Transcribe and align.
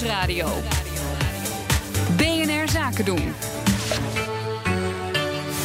Nieuwsradio. 0.00 0.48
BNR 2.16 2.68
Zaken 2.68 3.04
doen. 3.04 3.32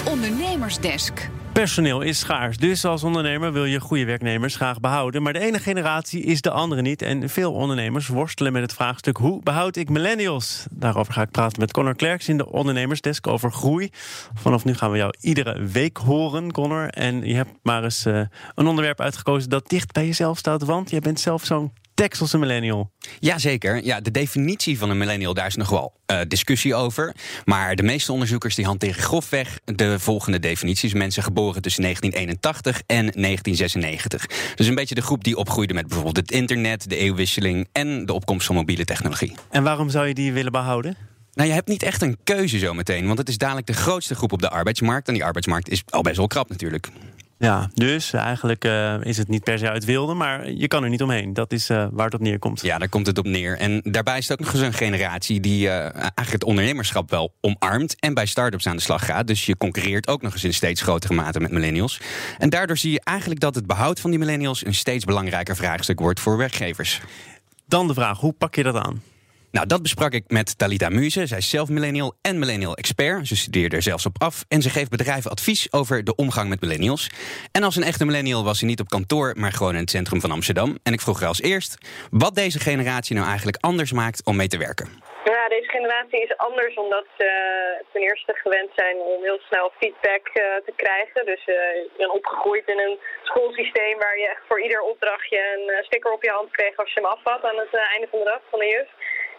Ondernemersdesk. 0.06 1.30
Personeel 1.54 2.02
is 2.02 2.20
schaars, 2.20 2.58
dus 2.58 2.86
als 2.86 3.04
ondernemer 3.04 3.54
wil 3.54 3.66
je 3.66 3.80
goede 3.80 4.06
werknemers 4.06 4.56
graag 4.56 4.80
behouden. 4.80 5.22
Maar 5.22 5.34
de 5.34 5.40
ene 5.40 5.60
generatie 5.60 6.24
is 6.24 6.42
de 6.42 6.52
andere 6.52 6.82
niet. 6.82 7.02
En 7.02 7.30
veel 7.30 7.54
ondernemers 7.54 8.08
worstelen 8.08 8.54
met 8.54 8.62
het 8.62 8.74
vraagstuk: 8.74 9.18
hoe 9.18 9.44
behoud 9.44 9.76
ik 9.76 9.90
millennials? 9.90 10.66
Daarover 10.72 11.14
ga 11.14 11.22
ik 11.22 11.32
praten 11.32 11.60
met 11.60 11.72
Connor 11.72 11.96
Klerks 11.96 12.30
in 12.30 12.38
de 12.38 12.52
ondernemersdesk 12.52 13.28
over 13.28 13.52
groei. 13.52 13.90
Vanaf 14.34 14.66
nu 14.66 14.74
gaan 14.74 14.92
we 14.92 14.98
jou 14.98 15.14
iedere 15.20 15.64
week 15.64 15.98
horen, 15.98 16.52
Connor. 16.52 16.90
En 16.90 17.26
je 17.28 17.36
hebt 17.36 17.52
maar 17.62 17.84
eens 17.84 18.06
uh, 18.06 18.22
een 18.56 18.68
onderwerp 18.68 19.02
uitgekozen 19.02 19.50
dat 19.50 19.70
dicht 19.70 19.92
bij 19.92 20.06
jezelf 20.06 20.38
staat, 20.38 20.64
want 20.64 20.90
jij 20.90 21.00
bent 21.00 21.20
zelf 21.20 21.46
zo'n 21.46 21.72
Texelse 21.96 22.38
millennial. 22.38 22.92
Jazeker. 23.20 23.84
Ja, 23.84 24.02
de 24.02 24.12
definitie 24.12 24.78
van 24.78 24.90
een 24.90 24.98
millennial, 24.98 25.34
daar 25.34 25.48
is 25.48 25.56
nog 25.56 25.70
wel 25.70 25.94
uh, 26.12 26.20
discussie 26.28 26.76
over. 26.76 27.16
Maar 27.46 27.76
de 27.76 27.84
meeste 27.84 28.12
onderzoekers 28.12 28.56
die 28.56 28.66
hanteren 28.66 28.96
grofweg 28.96 29.60
de 29.66 30.00
volgende 30.00 30.40
definities. 30.40 30.94
Mensen 30.94 31.24
geboren 31.24 31.62
tussen 31.62 31.82
1981 31.82 32.82
en 32.88 33.06
1996. 33.06 34.26
Dus 34.56 34.68
een 34.68 34.76
beetje 34.76 34.96
de 34.96 35.02
groep 35.02 35.24
die 35.24 35.38
opgroeide 35.38 35.74
met 35.74 35.86
bijvoorbeeld 35.88 36.18
het 36.18 36.32
internet, 36.32 36.90
de 36.90 36.96
eeuwwisseling 36.96 37.68
en 37.72 38.06
de 38.06 38.14
opkomst 38.14 38.46
van 38.46 38.56
mobiele 38.56 38.86
technologie. 38.86 39.36
En 39.50 39.64
waarom 39.64 39.90
zou 39.90 40.08
je 40.08 40.14
die 40.14 40.34
willen 40.34 40.52
behouden? 40.52 40.98
Nou, 41.34 41.48
je 41.48 41.56
hebt 41.56 41.68
niet 41.68 41.84
echt 41.84 42.02
een 42.02 42.18
keuze 42.24 42.58
zo 42.58 42.74
meteen, 42.74 43.06
want 43.06 43.18
het 43.18 43.30
is 43.30 43.38
dadelijk 43.38 43.68
de 43.68 43.74
grootste 43.74 44.16
groep 44.16 44.32
op 44.32 44.42
de 44.42 44.50
arbeidsmarkt. 44.50 45.08
En 45.08 45.14
die 45.14 45.24
arbeidsmarkt 45.24 45.70
is 45.70 45.84
al 45.90 46.02
best 46.02 46.18
wel 46.18 46.28
krap 46.28 46.50
natuurlijk. 46.50 46.90
Ja, 47.38 47.70
dus 47.74 48.14
eigenlijk 48.14 48.66
uh, 48.66 48.96
is 49.02 49.18
het 49.18 49.28
niet 49.28 49.44
per 49.44 49.58
se 49.58 49.70
uit 49.70 49.86
wilde, 49.86 50.14
maar 50.14 50.52
je 50.52 50.68
kan 50.68 50.84
er 50.84 50.90
niet 50.90 51.02
omheen. 51.02 51.34
Dat 51.34 51.52
is 51.52 51.70
uh, 51.70 51.88
waar 51.92 52.06
het 52.06 52.14
op 52.14 52.20
neerkomt. 52.20 52.62
Ja, 52.62 52.78
daar 52.78 52.90
komt 52.90 53.08
het 53.08 53.18
op 53.18 53.26
neer. 53.26 53.58
En 53.58 53.82
daarbij 53.84 54.18
is 54.18 54.28
het 54.28 54.40
ook 54.40 54.46
nog 54.46 54.54
eens 54.54 54.64
een 54.64 54.74
generatie 54.74 55.40
die 55.40 55.66
uh, 55.66 55.80
eigenlijk 55.82 56.32
het 56.32 56.44
ondernemerschap 56.44 57.10
wel 57.10 57.34
omarmt 57.42 58.00
en 58.00 58.14
bij 58.14 58.26
start-ups 58.26 58.68
aan 58.68 58.76
de 58.76 58.82
slag 58.82 59.06
gaat. 59.06 59.28
Dus 59.28 59.46
je 59.46 59.58
concurreert 59.58 60.08
ook 60.08 60.22
nog 60.22 60.34
eens 60.34 60.44
in 60.44 60.54
steeds 60.54 60.82
grotere 60.82 61.14
mate 61.14 61.40
met 61.40 61.52
millennials. 61.52 62.02
En 62.38 62.50
daardoor 62.50 62.78
zie 62.78 62.92
je 62.92 63.02
eigenlijk 63.04 63.40
dat 63.40 63.56
het 63.56 63.68
behoud 63.68 64.00
van 64.00 64.10
die 64.10 64.20
millennials 64.20 64.66
een 64.66 64.74
steeds 64.74 65.06
belangrijker 65.06 65.56
vraagstuk 65.56 66.00
wordt 66.00 66.20
voor 66.20 66.38
werkgevers. 66.38 67.02
Dan 67.68 67.88
de 67.88 67.94
vraag, 67.94 68.20
hoe 68.20 68.34
pak 68.34 68.56
je 68.56 68.64
dat 68.64 68.76
aan? 68.76 69.02
Nou, 69.56 69.68
dat 69.68 69.82
besprak 69.82 70.14
ik 70.14 70.24
met 70.28 70.58
Talita 70.58 70.90
Muze. 70.90 71.26
Zij 71.26 71.38
is 71.38 71.50
zelf 71.50 71.70
millennial 71.70 72.14
en 72.22 72.40
millennial 72.40 72.76
expert. 72.76 73.28
Ze 73.28 73.36
studeerde 73.36 73.76
er 73.76 73.82
zelfs 73.82 74.06
op 74.06 74.16
af 74.18 74.44
en 74.48 74.62
ze 74.62 74.70
geeft 74.70 74.90
bedrijven 74.90 75.32
advies 75.32 75.74
over 75.74 76.04
de 76.04 76.16
omgang 76.16 76.50
met 76.50 76.62
millennials. 76.62 77.10
En 77.52 77.64
als 77.64 77.76
een 77.76 77.84
echte 77.92 78.06
millennial 78.06 78.44
was 78.44 78.60
ze 78.60 78.66
niet 78.66 78.80
op 78.80 78.90
kantoor, 78.90 79.34
maar 79.38 79.52
gewoon 79.52 79.74
in 79.74 79.86
het 79.86 79.90
centrum 79.90 80.22
van 80.22 80.32
Amsterdam. 80.32 80.78
En 80.84 80.94
ik 80.94 81.02
vroeg 81.02 81.20
haar 81.20 81.28
als 81.28 81.42
eerst 81.42 81.78
wat 82.12 82.36
deze 82.36 82.60
generatie 82.60 83.16
nou 83.16 83.28
eigenlijk 83.28 83.58
anders 83.60 83.92
maakt 83.92 84.26
om 84.26 84.36
mee 84.36 84.48
te 84.48 84.58
werken. 84.58 84.88
Ja, 85.24 85.48
deze 85.48 85.70
generatie 85.70 86.22
is 86.22 86.38
anders 86.38 86.76
omdat 86.76 87.06
ze 87.18 87.30
ten 87.92 88.02
eerste 88.02 88.34
gewend 88.34 88.72
zijn 88.76 88.96
om 88.98 89.24
heel 89.24 89.42
snel 89.50 89.72
feedback 89.80 90.26
uh, 90.28 90.44
te 90.68 90.74
krijgen. 90.76 91.26
Dus 91.26 91.44
uh, 91.48 91.56
je 91.56 91.98
bent 91.98 92.12
opgegroeid 92.12 92.68
in 92.68 92.80
een 92.80 92.98
schoolsysteem 93.24 93.98
waar 93.98 94.18
je 94.18 94.28
echt 94.28 94.44
voor 94.48 94.62
ieder 94.62 94.82
opdrachtje 94.82 95.40
een 95.54 95.84
sticker 95.84 96.12
op 96.12 96.24
je 96.24 96.30
hand 96.30 96.52
kreeg 96.52 96.76
als 96.78 96.94
je 96.94 97.00
hem 97.00 97.10
afvat 97.10 97.44
aan 97.44 97.58
het 97.58 97.74
einde 97.94 98.08
van 98.12 98.20
de 98.20 98.26
dag 98.26 98.42
van 98.50 98.60
de 98.60 98.68
juf. 98.76 98.90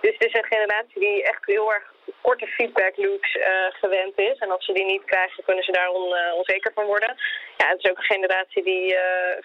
Dus 0.07 0.17
het 0.19 0.29
is 0.29 0.35
een 0.39 0.55
generatie 0.55 1.01
die 1.07 1.23
echt 1.33 1.45
heel 1.55 1.69
erg 1.75 1.85
korte 2.21 2.47
feedback 2.47 2.95
loops 2.97 3.35
uh, 3.35 3.45
gewend 3.83 4.19
is. 4.31 4.39
En 4.39 4.51
als 4.51 4.65
ze 4.65 4.73
die 4.73 4.85
niet 4.85 5.05
krijgen, 5.05 5.45
kunnen 5.45 5.65
ze 5.65 5.73
daar 5.73 5.91
on, 5.99 6.07
uh, 6.09 6.39
onzeker 6.41 6.73
van 6.75 6.87
worden. 6.87 7.13
Ja, 7.57 7.67
het 7.69 7.79
is 7.83 7.91
ook 7.91 7.99
een 7.99 8.15
generatie 8.15 8.63
die 8.65 8.87
uh, 8.93 9.01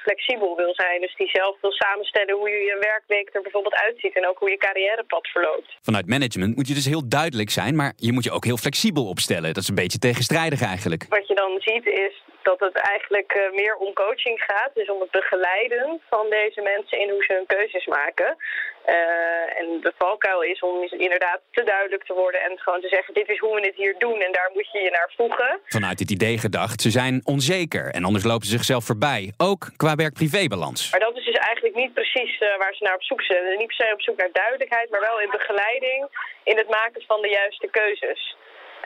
flexibel 0.06 0.56
wil 0.56 0.74
zijn. 0.74 1.02
Dus 1.02 1.16
die 1.16 1.30
zelf 1.30 1.56
wil 1.62 1.72
samenstellen 1.72 2.36
hoe 2.36 2.50
je 2.50 2.62
je 2.72 2.78
werkweek 2.80 3.36
er 3.36 3.42
bijvoorbeeld 3.42 3.76
uitziet. 3.76 4.16
En 4.16 4.28
ook 4.28 4.40
hoe 4.40 4.50
je 4.50 4.58
carrièrepad 4.58 5.28
verloopt. 5.28 5.70
Vanuit 5.82 6.08
management 6.08 6.56
moet 6.56 6.68
je 6.68 6.74
dus 6.74 6.86
heel 6.86 7.10
duidelijk 7.10 7.50
zijn. 7.50 7.76
Maar 7.76 7.94
je 7.96 8.12
moet 8.12 8.24
je 8.24 8.32
ook 8.32 8.46
heel 8.46 8.58
flexibel 8.58 9.06
opstellen. 9.08 9.54
Dat 9.54 9.64
is 9.64 9.70
een 9.70 9.84
beetje 9.84 10.00
tegenstrijdig 10.00 10.62
eigenlijk. 10.62 11.06
Wat 11.10 11.28
je 11.28 11.36
dan 11.36 11.52
ziet 11.60 11.86
is 11.86 12.14
dat 12.44 12.60
het 12.60 12.76
eigenlijk 12.76 13.50
meer 13.54 13.76
om 13.76 13.94
coaching 13.94 14.44
gaat. 14.48 14.72
Dus 14.74 14.90
om 14.90 15.00
het 15.02 15.12
begeleiden 15.12 16.02
van 16.10 16.30
deze 16.30 16.62
mensen 16.62 17.00
in 17.00 17.10
hoe 17.10 17.24
ze 17.24 17.34
hun 17.34 17.46
keuzes 17.46 17.86
maken. 17.86 18.38
en 19.60 19.68
de 19.82 19.94
valkuil 19.98 20.42
is 20.42 20.60
om 20.60 20.84
inderdaad 20.84 21.40
te 21.52 21.64
duidelijk 21.64 22.04
te 22.04 22.14
worden 22.14 22.42
en 22.42 22.60
gewoon 22.60 22.82
te 22.82 22.88
zeggen: 22.88 23.14
dit 23.14 23.30
is 23.30 23.40
hoe 23.40 23.56
we 23.56 23.66
het 23.66 23.76
hier 23.76 23.96
doen 23.98 24.22
en 24.22 24.32
daar 24.32 24.52
moet 24.54 24.72
je 24.72 24.80
je 24.80 24.90
naar 24.90 25.12
voegen. 25.18 25.60
Vanuit 25.66 25.98
dit 25.98 26.12
idee 26.12 26.38
gedacht, 26.38 26.82
ze 26.82 26.90
zijn 26.90 27.22
onzeker 27.24 27.86
en 27.92 28.04
anders 28.04 28.24
lopen 28.24 28.46
ze 28.46 28.58
zichzelf 28.58 28.84
voorbij, 28.86 29.34
ook 29.38 29.70
qua 29.78 29.96
werk-privébalans. 29.96 30.92
Maar 30.92 31.00
dat 31.00 31.18
is 31.18 31.26
dus 31.26 31.36
eigenlijk 31.36 31.76
niet 31.76 31.94
precies 31.94 32.40
uh, 32.42 32.58
waar 32.58 32.74
ze 32.74 32.84
naar 32.84 32.96
op 32.96 33.04
zoek 33.04 33.22
zijn. 33.22 33.58
Niet 33.58 33.68
per 33.68 33.76
se 33.76 33.94
op 33.94 34.02
zoek 34.02 34.18
naar 34.18 34.30
duidelijkheid, 34.32 34.90
maar 34.90 35.00
wel 35.00 35.22
in 35.22 35.30
begeleiding 35.30 36.08
in 36.44 36.58
het 36.58 36.70
maken 36.70 37.02
van 37.08 37.22
de 37.22 37.30
juiste 37.30 37.68
keuzes. 37.72 38.36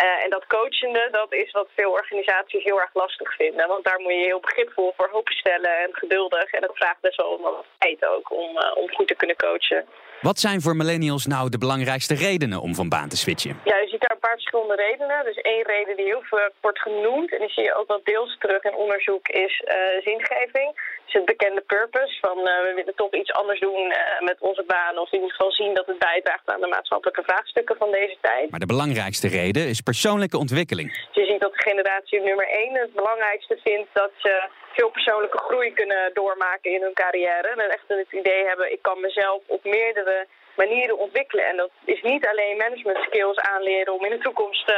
Uh, 0.04 0.24
en 0.24 0.30
dat 0.30 0.48
coachende, 0.48 1.08
dat 1.12 1.34
is 1.34 1.52
wat 1.52 1.68
veel 1.76 1.92
organisaties 1.92 2.64
heel 2.64 2.82
erg 2.82 2.94
lastig 2.94 3.36
vinden. 3.36 3.68
Want 3.68 3.84
daar 3.84 4.00
moet 4.00 4.12
je 4.12 4.32
heel 4.32 4.40
begripvol 4.40 4.94
voor 4.98 5.10
openstellen 5.12 5.78
en 5.84 5.90
geduldig. 5.92 6.52
En 6.52 6.62
dat 6.62 6.78
vraagt 6.78 7.02
best 7.02 7.18
wel 7.18 7.40
wat 7.42 7.66
tijd 7.78 8.06
ook 8.06 8.32
om, 8.32 8.58
uh, 8.58 8.72
om 8.76 8.90
goed 8.96 9.08
te 9.08 9.16
kunnen 9.16 9.36
coachen. 9.36 9.86
Wat 10.22 10.40
zijn 10.40 10.62
voor 10.62 10.76
millennials 10.76 11.26
nou 11.26 11.50
de 11.50 11.58
belangrijkste 11.58 12.16
redenen 12.16 12.62
om 12.62 12.76
van 12.76 12.90
baan 12.90 13.10
te 13.10 13.18
switchen? 13.18 13.60
Ja, 13.64 13.78
je 13.78 13.88
ziet 13.88 14.06
daar 14.08 14.15
paar 14.26 14.40
verschillende 14.42 14.76
redenen. 14.76 15.26
Dus 15.30 15.40
één 15.54 15.66
reden 15.74 15.96
die 15.96 16.06
heel 16.06 16.26
veel 16.30 16.50
wordt 16.62 16.82
genoemd, 16.88 17.30
en 17.34 17.40
die 17.40 17.56
zie 17.56 17.64
je 17.64 17.78
ook 17.80 17.88
wel 17.88 18.02
deels 18.04 18.38
terug 18.40 18.64
in 18.64 18.82
onderzoek, 18.84 19.28
is 19.28 19.54
uh, 19.66 19.74
zingeving. 20.08 20.70
Dus 21.06 21.14
het 21.14 21.26
bekende 21.26 21.62
purpose 21.62 22.16
van 22.26 22.38
uh, 22.38 22.46
we 22.66 22.72
willen 22.76 22.96
toch 22.96 23.14
iets 23.22 23.32
anders 23.34 23.60
doen 23.60 23.86
uh, 23.92 23.98
met 24.30 24.40
onze 24.40 24.64
baan. 24.68 24.98
Of 24.98 25.12
in 25.12 25.20
ieder 25.20 25.36
geval 25.36 25.52
zien 25.52 25.74
dat 25.74 25.86
het 25.86 25.98
bijdraagt 25.98 26.48
aan 26.50 26.62
de 26.62 26.68
maatschappelijke 26.68 27.24
vraagstukken 27.24 27.78
van 27.78 27.92
deze 27.92 28.18
tijd. 28.22 28.50
Maar 28.50 28.60
de 28.60 28.74
belangrijkste 28.76 29.28
reden 29.28 29.68
is 29.68 29.82
persoonlijke 29.82 30.38
ontwikkeling. 30.38 30.90
Dus 30.92 31.24
je 31.24 31.32
ziet 31.32 31.42
dat 31.42 31.54
de 31.54 31.68
generatie 31.70 32.20
nummer 32.22 32.48
één 32.48 32.74
het 32.76 32.94
belangrijkste 32.94 33.58
vindt 33.64 33.90
dat 33.94 34.12
ze 34.18 34.34
veel 34.74 34.90
persoonlijke 34.90 35.38
groei 35.38 35.74
kunnen 35.74 36.12
doormaken 36.14 36.72
in 36.72 36.82
hun 36.82 36.94
carrière. 36.94 37.48
En 37.48 37.70
echt 37.70 37.88
het 37.88 38.12
idee 38.12 38.46
hebben, 38.46 38.72
ik 38.72 38.82
kan 38.82 39.00
mezelf 39.00 39.42
op 39.46 39.64
meerdere 39.64 40.28
manieren 40.56 40.98
ontwikkelen. 40.98 41.46
En 41.46 41.58
dat 41.58 41.72
is 41.86 42.02
niet 42.02 42.28
alleen 42.28 42.58
management 42.58 42.98
skills 43.08 43.38
aanleren 43.38 43.94
om 43.94 44.06
in 44.06 44.16
de 44.16 44.26
toekomst 44.28 44.70
uh, 44.70 44.76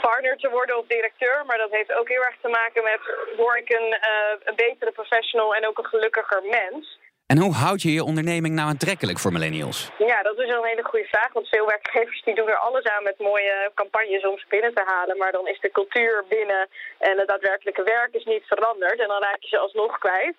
partner 0.00 0.36
te 0.36 0.50
worden 0.50 0.78
of 0.78 0.86
directeur. 0.86 1.42
Maar 1.46 1.58
dat 1.58 1.70
heeft 1.70 1.92
ook 1.92 2.08
heel 2.08 2.24
erg 2.24 2.36
te 2.40 2.48
maken 2.48 2.82
met, 2.82 3.00
word 3.36 3.58
ik 3.58 3.70
een, 3.70 3.90
uh, 4.10 4.32
een 4.44 4.56
betere 4.56 4.92
professional 4.92 5.54
en 5.54 5.66
ook 5.66 5.78
een 5.78 5.92
gelukkiger 5.94 6.42
mens. 6.42 7.00
En 7.32 7.38
hoe 7.38 7.54
houd 7.64 7.82
je 7.82 7.92
je 7.92 8.04
onderneming 8.10 8.54
nou 8.54 8.68
aantrekkelijk 8.68 9.18
voor 9.18 9.32
millennials? 9.32 9.90
Ja, 9.98 10.22
dat 10.22 10.38
is 10.38 10.48
een 10.48 10.64
hele 10.64 10.84
goede 10.84 11.06
vraag. 11.12 11.32
Want 11.32 11.48
veel 11.48 11.66
werkgevers 11.66 12.22
die 12.24 12.34
doen 12.34 12.48
er 12.48 12.66
alles 12.68 12.84
aan 12.84 13.02
met 13.02 13.18
mooie 13.18 13.70
campagnes 13.74 14.26
om 14.26 14.38
ze 14.38 14.44
binnen 14.48 14.74
te 14.74 14.82
halen. 14.84 15.16
Maar 15.16 15.32
dan 15.32 15.46
is 15.48 15.60
de 15.60 15.70
cultuur 15.70 16.24
binnen 16.28 16.68
en 16.98 17.18
het 17.18 17.28
daadwerkelijke 17.28 17.82
werk 17.82 18.14
is 18.14 18.24
niet 18.24 18.44
veranderd. 18.46 18.98
En 19.00 19.08
dan 19.08 19.22
raak 19.22 19.40
je 19.40 19.48
ze 19.48 19.58
alsnog 19.58 19.98
kwijt. 19.98 20.34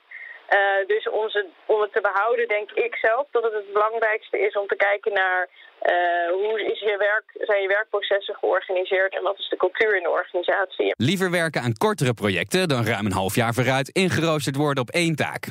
Uh, 0.49 0.87
dus 0.87 1.09
om, 1.09 1.29
ze, 1.29 1.47
om 1.65 1.81
het 1.81 1.93
te 1.93 2.01
behouden 2.01 2.47
denk 2.47 2.71
ik 2.71 2.95
zelf 2.95 3.27
dat 3.31 3.43
het 3.43 3.53
het 3.53 3.73
belangrijkste 3.73 4.39
is 4.39 4.53
om 4.53 4.67
te 4.67 4.75
kijken 4.75 5.13
naar 5.13 5.49
uh, 5.49 6.31
hoe 6.31 6.71
is 6.71 6.79
je 6.79 6.95
werk, 6.97 7.45
zijn 7.47 7.61
je 7.61 7.67
werkprocessen 7.67 8.35
georganiseerd 8.35 9.15
en 9.15 9.23
wat 9.23 9.39
is 9.39 9.49
de 9.49 9.57
cultuur 9.57 9.95
in 9.95 10.03
de 10.03 10.09
organisatie. 10.09 10.93
Liever 10.97 11.31
werken 11.31 11.61
aan 11.61 11.73
kortere 11.73 12.13
projecten 12.13 12.67
dan 12.67 12.85
ruim 12.85 13.05
een 13.05 13.21
half 13.21 13.35
jaar 13.35 13.53
vooruit 13.53 13.89
ingeroosterd 13.89 14.55
worden 14.55 14.83
op 14.83 14.89
één 14.89 15.15
taak. 15.15 15.47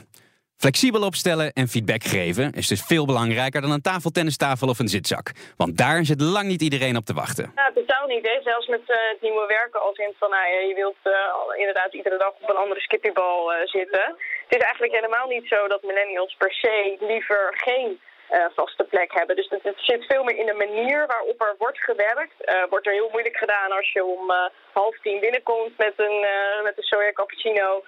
Flexibel 0.62 1.02
opstellen 1.02 1.52
en 1.52 1.68
feedback 1.68 2.04
geven 2.04 2.52
is 2.52 2.66
dus 2.68 2.82
veel 2.82 3.06
belangrijker 3.06 3.60
dan 3.60 3.70
een 3.70 3.80
tafeltennistafel 3.80 4.68
of 4.68 4.78
een 4.78 4.88
zitzak. 4.88 5.30
Want 5.56 5.76
daar 5.76 6.04
zit 6.04 6.20
lang 6.20 6.46
niet 6.46 6.62
iedereen 6.62 6.96
op 6.96 7.04
te 7.04 7.14
wachten. 7.14 7.52
Ja, 7.54 7.71
niet. 8.06 8.26
Hè? 8.26 8.42
Zelfs 8.42 8.66
met 8.66 8.82
het 8.86 9.20
nieuwe 9.20 9.46
werken 9.46 9.80
als 9.80 9.96
in 9.96 10.14
van 10.18 10.30
nou, 10.30 10.46
je 10.68 10.74
wilt 10.74 10.96
uh, 11.04 11.14
inderdaad 11.56 11.94
iedere 11.94 12.18
dag 12.18 12.32
op 12.40 12.48
een 12.48 12.56
andere 12.64 12.80
skippiebal 12.80 13.52
uh, 13.52 13.58
zitten. 13.64 14.04
Het 14.46 14.56
is 14.58 14.62
eigenlijk 14.62 14.92
helemaal 14.92 15.26
niet 15.26 15.48
zo 15.48 15.68
dat 15.68 15.82
millennials 15.82 16.34
per 16.38 16.52
se 16.52 16.96
liever 17.00 17.54
geen 17.56 18.00
vaste 18.54 18.84
plek 18.84 19.12
hebben. 19.12 19.36
Dus 19.36 19.48
het, 19.48 19.62
het, 19.62 19.78
zit 19.78 20.04
veel 20.04 20.24
meer 20.24 20.36
in 20.36 20.46
de 20.46 20.64
manier 20.64 21.06
waarop 21.06 21.40
er 21.40 21.54
wordt 21.58 21.78
gewerkt. 21.78 22.36
Uh, 22.40 22.54
wordt 22.70 22.86
er 22.86 22.92
heel 22.92 23.08
moeilijk 23.12 23.36
gedaan 23.36 23.70
als 23.72 23.92
je 23.92 24.04
om 24.04 24.30
uh, 24.30 24.36
half 24.72 24.98
tien 25.02 25.20
binnenkomt 25.20 25.78
met 25.78 25.92
een, 25.96 26.26
met 26.62 26.76
een 26.76 26.82
soja 26.82 27.12
cappuccino. 27.12 27.82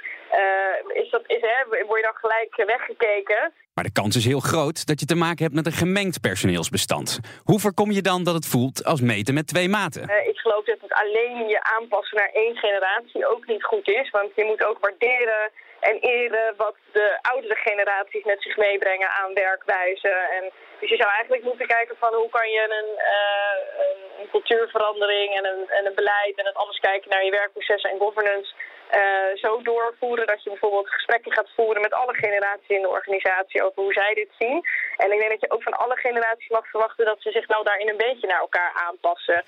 is 0.89 1.11
dat, 1.11 1.23
is, 1.27 1.41
hè, 1.41 1.85
word 1.87 2.01
je 2.01 2.11
dan 2.11 2.21
gelijk 2.25 2.53
weggekeken. 2.77 3.53
Maar 3.75 3.85
de 3.85 3.93
kans 3.93 4.17
is 4.17 4.25
heel 4.25 4.41
groot 4.41 4.87
dat 4.87 5.01
je 5.01 5.07
te 5.07 5.15
maken 5.15 5.43
hebt 5.43 5.55
met 5.55 5.67
een 5.67 5.73
gemengd 5.73 6.21
personeelsbestand. 6.21 7.21
Hoe 7.45 7.61
voorkom 7.61 7.91
je 7.91 8.03
dan 8.03 8.25
dat 8.25 8.35
het 8.35 8.47
voelt 8.47 8.85
als 8.85 9.01
meten 9.01 9.35
met 9.35 9.47
twee 9.47 9.69
maten? 9.69 10.03
Geloof 10.45 10.65
dat 10.65 10.81
het 10.87 10.93
alleen 11.03 11.49
je 11.49 11.61
aanpassen 11.77 12.17
naar 12.17 12.33
één 12.33 12.57
generatie 12.57 13.27
ook 13.33 13.47
niet 13.47 13.65
goed 13.65 13.89
is. 13.89 14.11
Want 14.11 14.31
je 14.35 14.45
moet 14.45 14.65
ook 14.65 14.79
waarderen 14.87 15.45
en 15.81 15.97
eren 15.99 16.55
wat 16.57 16.77
de 16.93 17.19
oudere 17.33 17.55
generaties 17.55 18.25
met 18.25 18.43
zich 18.43 18.57
meebrengen 18.57 19.11
aan 19.21 19.35
werkwijze. 19.35 20.09
En 20.09 20.45
dus 20.81 20.91
je 20.91 20.97
zou 20.97 21.11
eigenlijk 21.11 21.45
moeten 21.45 21.67
kijken 21.67 21.97
van 21.97 22.15
hoe 22.15 22.31
kan 22.31 22.49
je 22.51 22.63
een, 22.79 22.91
een, 23.17 24.01
een 24.21 24.31
cultuurverandering 24.31 25.31
en 25.39 25.45
een, 25.47 25.69
en 25.69 25.87
een 25.87 26.01
beleid 26.03 26.37
en 26.37 26.47
het 26.47 26.61
anders 26.63 26.79
kijken 26.79 27.11
naar 27.11 27.25
je 27.25 27.31
werkprocessen 27.31 27.91
en 27.91 27.99
governance 27.99 28.53
uh, 28.93 29.37
zo 29.45 29.63
doorvoeren 29.63 30.27
dat 30.27 30.43
je 30.43 30.51
bijvoorbeeld 30.51 30.91
gesprekken 30.91 31.33
gaat 31.33 31.51
voeren 31.57 31.83
met 31.83 31.93
alle 31.93 32.15
generaties 32.15 32.77
in 32.77 32.83
de 32.83 32.97
organisatie 32.99 33.63
over 33.63 33.83
hoe 33.83 33.93
zij 33.93 34.15
dit 34.15 34.31
zien. 34.39 34.65
En 34.97 35.13
ik 35.13 35.19
denk 35.19 35.31
dat 35.31 35.41
je 35.41 35.51
ook 35.51 35.63
van 35.63 35.73
alle 35.73 35.97
generaties 35.97 36.49
mag 36.49 36.67
verwachten 36.69 37.05
dat 37.05 37.23
ze 37.23 37.31
zich 37.31 37.49
nou 37.49 37.65
daarin 37.65 37.89
een 37.89 38.05
beetje 38.07 38.27
naar 38.27 38.41
elkaar 38.41 38.73
aanpassen. 38.87 39.45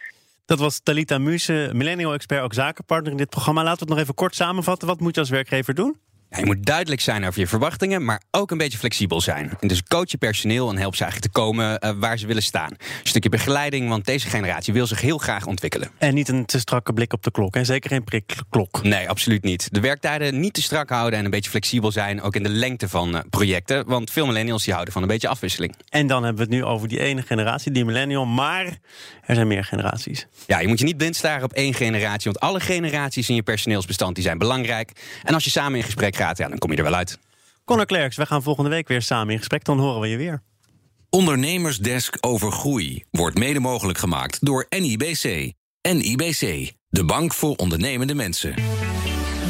Dat 0.47 0.59
was 0.59 0.81
Talita 0.83 1.19
Muse, 1.19 1.71
millennial-expert, 1.73 2.43
ook 2.43 2.55
zakenpartner 2.55 3.11
in 3.13 3.19
dit 3.19 3.29
programma. 3.29 3.63
Laten 3.63 3.79
we 3.79 3.85
het 3.85 3.93
nog 3.95 4.03
even 4.03 4.15
kort 4.15 4.35
samenvatten. 4.35 4.89
Wat 4.89 5.01
moet 5.01 5.15
je 5.15 5.21
als 5.21 5.31
werkgever 5.31 5.75
doen? 5.75 5.97
Ja, 6.31 6.39
je 6.39 6.47
moet 6.47 6.67
duidelijk 6.67 7.01
zijn 7.01 7.27
over 7.27 7.41
je 7.41 7.47
verwachtingen, 7.47 8.05
maar 8.05 8.23
ook 8.31 8.51
een 8.51 8.59
beetje 8.59 8.79
flexibel 8.79 9.21
zijn. 9.21 9.51
En 9.61 9.69
dus 9.69 9.83
coach 9.83 10.11
je 10.11 10.17
personeel 10.17 10.71
en 10.71 10.79
help 10.79 10.97
ze 10.97 11.03
eigenlijk 11.03 11.33
te 11.33 11.41
komen 11.41 11.85
uh, 11.85 11.91
waar 11.97 12.19
ze 12.19 12.27
willen 12.27 12.43
staan. 12.43 12.71
Een 12.71 12.79
stukje 13.03 13.29
begeleiding, 13.29 13.89
want 13.89 14.05
deze 14.05 14.29
generatie 14.29 14.73
wil 14.73 14.87
zich 14.87 15.01
heel 15.01 15.19
graag 15.19 15.47
ontwikkelen. 15.47 15.91
En 15.99 16.15
niet 16.15 16.29
een 16.29 16.45
te 16.45 16.59
strakke 16.59 16.93
blik 16.93 17.13
op 17.13 17.23
de 17.23 17.31
klok. 17.31 17.57
En 17.57 17.67
zeker 17.67 17.91
geen 17.91 18.05
prikklok. 18.05 18.83
Nee, 18.83 19.09
absoluut 19.09 19.43
niet. 19.43 19.69
De 19.71 19.81
werktijden 19.81 20.41
niet 20.41 20.55
te 20.55 20.63
strak 20.63 20.91
houden 20.91 21.19
en 21.19 21.25
een 21.25 21.31
beetje 21.31 21.51
flexibel 21.51 21.93
zijn. 21.93 22.23
Ook 22.23 22.37
in 22.37 22.43
de 22.43 22.49
lengte 22.49 22.89
van 22.89 23.15
uh, 23.15 23.21
projecten. 23.31 23.87
Want 23.87 24.11
veel 24.11 24.27
millennials 24.27 24.65
die 24.65 24.73
houden 24.73 24.93
van 24.93 25.03
een 25.03 25.09
beetje 25.09 25.29
afwisseling. 25.29 25.75
En 25.89 26.07
dan 26.07 26.25
hebben 26.25 26.47
we 26.47 26.53
het 26.53 26.63
nu 26.63 26.69
over 26.69 26.89
die 26.89 27.01
ene 27.01 27.23
generatie, 27.23 27.73
die 27.73 27.85
millennial. 27.85 28.27
Maar 28.27 28.67
er 29.23 29.35
zijn 29.35 29.47
meer 29.47 29.65
generaties. 29.65 30.27
Ja, 30.47 30.61
je 30.61 30.69
moet 30.69 30.79
je 30.79 30.85
niet 30.85 30.97
blind 30.97 31.17
staren 31.17 31.45
op 31.45 31.53
één 31.53 31.75
generatie. 31.75 32.31
Want 32.33 32.41
alle 32.41 32.61
generaties 32.61 33.29
in 33.29 33.35
je 33.35 33.43
personeelsbestand 33.43 34.15
die 34.15 34.25
zijn 34.25 34.39
belangrijk. 34.39 34.91
En 35.23 35.35
als 35.35 35.45
je 35.45 35.51
samen 35.51 35.79
in 35.79 35.85
gesprek 35.85 36.16
gaat, 36.17 36.39
ja, 36.39 36.49
dan 36.49 36.59
kom 36.59 36.71
je 36.71 36.77
er 36.77 36.83
wel 36.83 36.95
uit. 36.95 37.19
Conor 37.65 37.87
Klerks, 37.87 38.17
we 38.17 38.27
gaan 38.27 38.43
volgende 38.43 38.71
week 38.71 38.89
weer 38.89 39.03
samen 39.03 39.33
in 39.33 39.39
gesprek. 39.39 39.65
Dan 39.65 39.79
horen 39.79 40.01
we 40.01 40.09
je 40.09 40.17
weer. 40.17 40.43
Ondernemersdesk 41.11 42.17
over 42.21 42.53
groei 42.53 43.05
wordt 43.11 43.39
mede 43.39 43.61
mogelijk 43.61 43.99
gemaakt 43.99 44.45
door 44.45 44.67
NIBC. 44.69 45.53
NIBC, 45.93 46.73
de 46.89 47.05
bank 47.05 47.35
voor 47.35 47.55
ondernemende 47.55 48.15
mensen. 48.15 48.55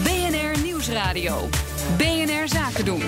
BNR 0.02 0.62
Nieuwsradio. 0.62 1.48
BNR 1.96 2.48
Zaken 2.48 2.84
doen. 2.84 3.02